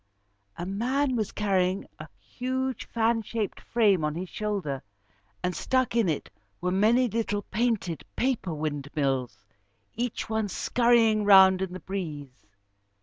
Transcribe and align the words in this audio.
A 0.57 0.65
man 0.65 1.15
was 1.15 1.31
carrying 1.31 1.85
a 1.99 2.07
huge 2.19 2.87
fan 2.87 3.21
shaped 3.21 3.59
frame 3.61 4.03
on 4.03 4.15
his 4.15 4.29
shoulder, 4.29 4.81
and 5.43 5.55
stuck 5.55 5.95
in 5.95 6.09
it 6.09 6.31
were 6.59 6.71
many 6.71 7.07
little 7.07 7.43
painted 7.43 8.03
paper 8.15 8.51
windmills, 8.55 9.45
each 9.93 10.27
one 10.27 10.47
scurrying 10.47 11.23
round 11.23 11.61
in 11.61 11.71
the 11.71 11.79
breeze. 11.79 12.47